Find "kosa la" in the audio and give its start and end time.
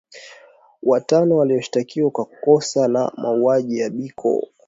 2.25-3.11